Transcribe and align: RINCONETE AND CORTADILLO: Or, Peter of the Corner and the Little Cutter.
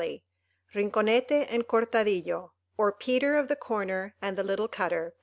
RINCONETE 0.73 1.45
AND 1.51 1.67
CORTADILLO: 1.67 2.53
Or, 2.75 2.91
Peter 2.91 3.35
of 3.35 3.49
the 3.49 3.55
Corner 3.55 4.15
and 4.19 4.35
the 4.35 4.43
Little 4.43 4.67
Cutter. 4.67 5.13